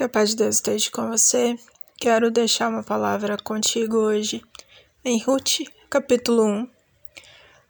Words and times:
Que 0.00 0.04
a 0.04 0.08
paz 0.08 0.30
de 0.30 0.36
Deus 0.36 0.54
esteja 0.54 0.90
com 0.90 1.10
você. 1.10 1.58
Quero 1.98 2.30
deixar 2.30 2.70
uma 2.70 2.82
palavra 2.82 3.36
contigo 3.36 3.98
hoje 3.98 4.42
em 5.04 5.22
Ruth, 5.22 5.58
capítulo 5.90 6.42
1, 6.42 6.68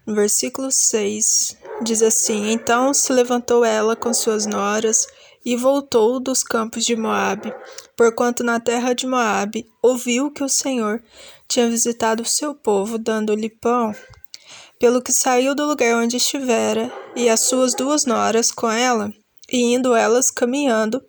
no 0.06 0.14
versículo 0.14 0.71
6. 0.71 1.56
Diz 1.82 2.01
assim: 2.03 2.53
Então 2.53 2.95
se 2.95 3.12
levantou 3.12 3.64
ela 3.64 3.96
com 3.96 4.14
suas 4.14 4.46
noras 4.46 5.08
e 5.45 5.56
voltou 5.56 6.21
dos 6.21 6.45
campos 6.45 6.85
de 6.85 6.95
Moabe, 6.95 7.53
porquanto 7.97 8.44
na 8.44 8.60
terra 8.60 8.92
de 8.92 9.08
Moabe 9.08 9.67
ouviu 9.83 10.31
que 10.31 10.44
o 10.44 10.49
Senhor 10.49 11.03
tinha 11.49 11.69
visitado 11.69 12.22
o 12.22 12.26
seu 12.26 12.54
povo, 12.54 12.97
dando-lhe 12.97 13.51
pão. 13.51 13.92
Pelo 14.78 15.03
que 15.03 15.12
saiu 15.12 15.53
do 15.53 15.67
lugar 15.67 15.97
onde 15.97 16.19
estivera, 16.19 16.92
e 17.16 17.28
as 17.28 17.41
suas 17.41 17.74
duas 17.74 18.05
noras 18.05 18.52
com 18.52 18.70
ela, 18.70 19.12
e 19.51 19.74
indo 19.74 19.97
elas 19.97 20.30
caminhando, 20.30 21.02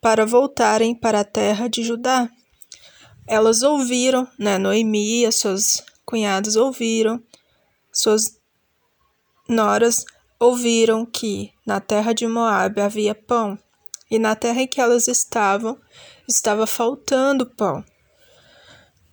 para 0.00 0.26
voltarem 0.26 0.94
para 0.94 1.20
a 1.20 1.24
terra 1.24 1.68
de 1.68 1.82
Judá. 1.82 2.28
Elas 3.26 3.62
ouviram, 3.62 4.26
né, 4.38 4.58
Noemi 4.58 5.24
e 5.24 5.32
seus 5.32 5.82
cunhados 6.04 6.56
ouviram, 6.56 7.22
suas 7.92 8.38
noras 9.48 10.04
ouviram 10.40 11.04
que 11.04 11.52
na 11.66 11.80
terra 11.80 12.12
de 12.12 12.26
Moabe 12.26 12.80
havia 12.80 13.14
pão, 13.14 13.58
e 14.10 14.18
na 14.18 14.34
terra 14.34 14.62
em 14.62 14.66
que 14.66 14.80
elas 14.80 15.08
estavam 15.08 15.78
estava 16.26 16.66
faltando 16.66 17.46
pão. 17.46 17.84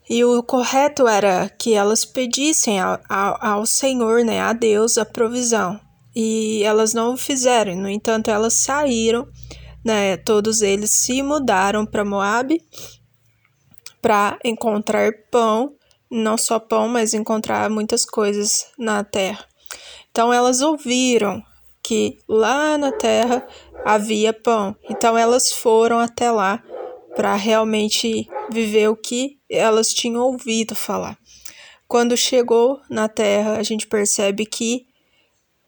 E 0.08 0.24
o 0.24 0.44
correto 0.44 1.08
era 1.08 1.50
que 1.50 1.74
elas 1.74 2.06
pedissem 2.06 2.80
ao, 2.80 3.00
ao, 3.10 3.44
ao 3.44 3.66
Senhor, 3.66 4.24
né, 4.24 4.40
a 4.40 4.54
Deus, 4.54 4.98
a 4.98 5.06
provisão. 5.06 5.80
E 6.16 6.62
elas 6.64 6.94
não 6.94 7.14
o 7.14 7.18
fizeram. 7.18 7.76
No 7.76 7.90
entanto, 7.90 8.30
elas 8.30 8.54
saíram 8.54 9.28
né, 9.86 10.18
todos 10.18 10.64
eles 10.64 10.90
se 10.96 11.22
mudaram 11.22 11.86
para 11.86 12.04
Moabe 12.04 12.60
para 14.02 14.40
encontrar 14.44 15.12
pão, 15.30 15.76
não 16.10 16.38
só 16.38 16.60
pão, 16.60 16.88
mas 16.88 17.14
encontrar 17.14 17.70
muitas 17.70 18.04
coisas 18.04 18.66
na 18.80 19.04
terra. 19.04 19.46
Então 20.10 20.34
elas 20.34 20.62
ouviram 20.62 21.44
que 21.84 22.18
lá 22.28 22.80
na 22.80 22.92
terra 22.92 23.48
havia 23.84 24.34
pão. 24.34 24.76
Então 24.90 25.16
elas 25.16 25.52
foram 25.52 26.00
até 26.00 26.32
lá 26.32 26.64
para 27.16 27.36
realmente 27.36 28.28
viver 28.52 28.90
o 28.90 28.96
que 28.96 29.38
elas 29.50 29.94
tinham 29.94 30.24
ouvido 30.24 30.76
falar. 30.76 31.18
Quando 31.88 32.18
chegou 32.18 32.82
na 32.90 33.08
terra, 33.08 33.58
a 33.58 33.64
gente 33.64 33.86
percebe 33.86 34.46
que 34.48 34.88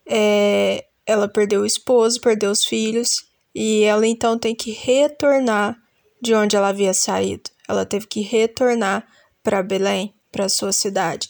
é, 0.08 0.86
ela 1.05 1.27
perdeu 1.27 1.61
o 1.61 1.66
esposo, 1.66 2.20
perdeu 2.20 2.49
os 2.49 2.66
filhos 2.66 3.27
e 3.53 3.84
ela 3.84 4.06
então 4.06 4.38
tem 4.38 4.56
que 4.56 4.72
retornar 4.72 5.78
de 6.22 6.34
onde 6.34 6.56
ela 6.56 6.70
havia 6.70 6.94
saído. 6.94 7.50
Ela 7.67 7.86
teve 7.86 8.08
que 8.08 8.22
retornar 8.22 9.08
para 9.44 9.64
Belém, 9.64 10.14
para 10.31 10.50
sua 10.50 10.72
cidade. 10.72 11.30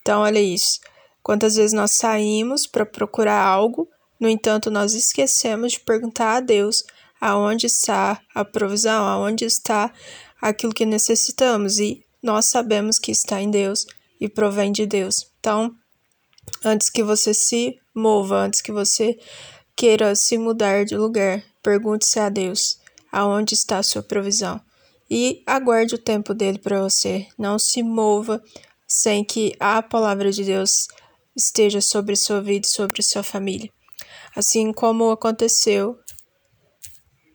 Então, 0.00 0.22
olha 0.22 0.40
isso. 0.40 0.80
Quantas 1.22 1.56
vezes 1.56 1.72
nós 1.72 1.92
saímos 1.92 2.66
para 2.66 2.84
procurar 2.84 3.42
algo, 3.42 3.88
no 4.20 4.28
entanto, 4.28 4.70
nós 4.70 4.94
esquecemos 4.94 5.72
de 5.72 5.80
perguntar 5.80 6.36
a 6.36 6.40
Deus 6.40 6.84
aonde 7.20 7.66
está 7.66 8.20
a 8.34 8.44
provisão, 8.44 9.06
aonde 9.06 9.44
está 9.44 9.92
aquilo 10.40 10.74
que 10.74 10.84
necessitamos 10.84 11.78
e 11.78 12.04
nós 12.22 12.46
sabemos 12.46 12.98
que 12.98 13.10
está 13.10 13.40
em 13.40 13.50
Deus 13.50 13.86
e 14.20 14.28
provém 14.28 14.72
de 14.72 14.86
Deus. 14.86 15.30
Então, 15.40 15.74
antes 16.64 16.90
que 16.90 17.02
você 17.02 17.32
se 17.32 17.78
mova, 17.94 18.36
antes 18.36 18.60
que 18.60 18.72
você 18.72 19.18
queira 19.74 20.14
se 20.14 20.36
mudar 20.36 20.84
de 20.84 20.96
lugar, 20.96 21.42
pergunte-se 21.64 22.20
a 22.20 22.28
Deus 22.28 22.78
aonde 23.10 23.54
está 23.54 23.78
a 23.78 23.82
sua 23.82 24.02
provisão 24.02 24.60
e 25.10 25.42
aguarde 25.46 25.94
o 25.94 25.98
tempo 25.98 26.34
dele 26.34 26.58
para 26.58 26.82
você. 26.82 27.26
Não 27.38 27.58
se 27.58 27.82
mova 27.82 28.42
sem 28.86 29.24
que 29.24 29.56
a 29.58 29.82
palavra 29.82 30.30
de 30.30 30.44
Deus 30.44 30.86
esteja 31.34 31.80
sobre 31.80 32.14
sua 32.14 32.40
vida 32.40 32.66
e 32.66 32.70
sobre 32.70 33.02
sua 33.02 33.22
família. 33.22 33.70
Assim 34.36 34.72
como 34.72 35.10
aconteceu, 35.10 35.96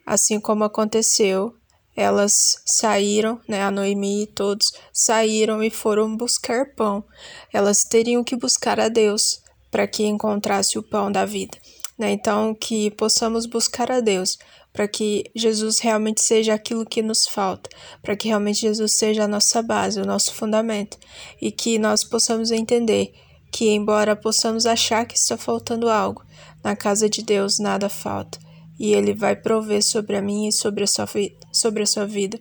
assim 0.05 0.39
como 0.39 0.63
aconteceu, 0.63 1.53
elas 1.95 2.61
saíram, 2.65 3.41
né, 3.47 3.63
a 3.63 3.71
Noemi 3.71 4.23
e 4.23 4.27
todos 4.27 4.71
saíram 4.93 5.61
e 5.63 5.69
foram 5.69 6.15
buscar 6.15 6.73
pão. 6.75 7.03
Elas 7.51 7.83
teriam 7.83 8.23
que 8.23 8.35
buscar 8.35 8.79
a 8.79 8.87
Deus 8.87 9.41
para 9.71 9.87
que 9.87 10.05
encontrasse 10.05 10.77
o 10.77 10.83
pão 10.83 11.11
da 11.11 11.25
vida. 11.25 11.57
Né? 11.99 12.11
Então, 12.11 12.55
que 12.55 12.89
possamos 12.91 13.45
buscar 13.45 13.91
a 13.91 13.99
Deus 13.99 14.39
para 14.71 14.87
que 14.87 15.29
Jesus 15.35 15.79
realmente 15.79 16.21
seja 16.21 16.53
aquilo 16.53 16.85
que 16.85 17.01
nos 17.01 17.27
falta, 17.27 17.69
para 18.01 18.15
que 18.15 18.29
realmente 18.29 18.61
Jesus 18.61 18.93
seja 18.93 19.25
a 19.25 19.27
nossa 19.27 19.61
base, 19.61 19.99
o 19.99 20.05
nosso 20.05 20.33
fundamento, 20.33 20.97
e 21.41 21.51
que 21.51 21.77
nós 21.77 22.03
possamos 22.03 22.51
entender 22.51 23.13
que, 23.51 23.69
embora 23.69 24.15
possamos 24.15 24.65
achar 24.65 25.05
que 25.05 25.17
está 25.17 25.35
faltando 25.35 25.89
algo, 25.89 26.23
na 26.63 26.75
casa 26.75 27.09
de 27.09 27.21
Deus 27.21 27.59
nada 27.59 27.89
falta, 27.89 28.39
e 28.79 28.93
Ele 28.93 29.13
vai 29.13 29.35
prover 29.35 29.83
sobre 29.83 30.15
a 30.15 30.21
mim 30.21 30.47
e 30.47 30.53
sobre 30.53 30.83
a 30.83 30.87
sua, 30.87 31.07
sobre 31.51 31.83
a 31.83 31.87
sua 31.87 32.05
vida. 32.05 32.39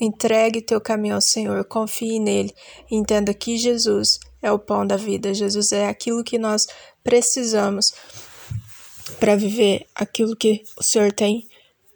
Entregue 0.00 0.60
teu 0.60 0.80
caminho 0.80 1.14
ao 1.14 1.20
Senhor, 1.20 1.64
confie 1.66 2.18
nele, 2.18 2.52
entenda 2.90 3.32
que 3.32 3.56
Jesus 3.56 4.18
é 4.42 4.50
o 4.50 4.58
pão 4.58 4.84
da 4.86 4.96
vida, 4.96 5.32
Jesus 5.32 5.70
é 5.72 5.88
aquilo 5.88 6.24
que 6.24 6.38
nós 6.38 6.66
precisamos 7.04 7.92
para 9.18 9.36
viver 9.36 9.86
aquilo 9.94 10.36
que 10.36 10.62
o 10.76 10.82
Senhor 10.82 11.12
tem 11.12 11.46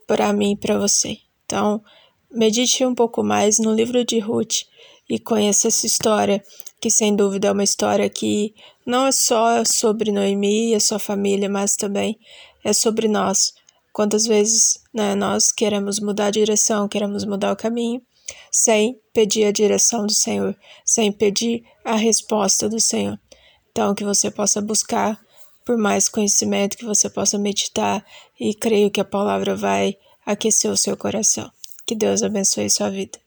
para 0.07 0.33
mim 0.33 0.53
e 0.53 0.57
para 0.57 0.79
você. 0.79 1.19
Então, 1.45 1.83
medite 2.31 2.85
um 2.85 2.95
pouco 2.95 3.23
mais 3.23 3.59
no 3.59 3.73
livro 3.75 4.05
de 4.05 4.19
Ruth 4.19 4.63
e 5.09 5.19
conheça 5.19 5.69
essa 5.69 5.87
história, 5.87 6.43
que 6.81 6.91
sem 6.91 7.17
dúvida 7.17 7.49
é 7.49 7.53
uma 7.53 7.65
história 7.65 8.09
que 8.09 8.55
não 8.87 9.07
é 9.07 9.13
só 9.13 9.65
sobre 9.65 10.13
Noemi 10.13 10.71
e 10.71 10.75
a 10.75 10.81
sua 10.81 10.99
família, 10.99 11.49
mas 11.49 11.77
também 11.77 12.19
é 12.65 12.73
sobre 12.73 13.09
nós. 13.09 13.55
Quantas 13.93 14.27
vezes 14.27 14.79
né, 14.93 15.15
nós 15.15 15.51
queremos 15.51 15.99
mudar 15.99 16.27
a 16.27 16.31
direção, 16.31 16.89
queremos 16.89 17.25
mudar 17.25 17.53
o 17.53 17.57
caminho, 17.57 18.01
sem 18.53 19.01
pedir 19.13 19.45
a 19.45 19.51
direção 19.51 20.07
do 20.07 20.13
Senhor, 20.13 20.55
sem 20.85 21.11
pedir 21.11 21.65
a 21.85 21.97
resposta 21.97 22.69
do 22.69 22.79
Senhor. 22.79 23.19
Então, 23.71 23.95
que 23.95 24.05
você 24.05 24.31
possa 24.31 24.61
buscar 24.61 25.19
por 25.69 25.77
mais 25.77 26.09
conhecimento 26.09 26.79
que 26.79 26.85
você 26.87 27.11
possa 27.11 27.37
meditar 27.39 28.03
e 28.41 28.55
creio 28.55 28.91
que 28.91 29.03
a 29.03 29.05
palavra 29.05 29.55
vai 29.55 29.99
aquecer 30.25 30.71
o 30.71 30.79
seu 30.79 30.97
coração. 30.97 31.53
Que 31.87 31.95
Deus 31.95 32.23
abençoe 32.23 32.71
sua 32.71 32.89
vida. 32.89 33.19